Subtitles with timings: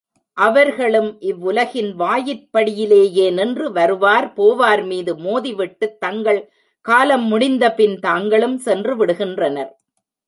[0.37, 6.41] அவர்ளும் இவ்வுலகின் வாயிற்படியிலேயே நின்று, வருவார் போவார்மீது மோதிவிட்டுத் தங்கள்
[6.85, 9.71] காலம் முடிந்தபின் தாங்களும் சென்றுவிடுகின்றனர்.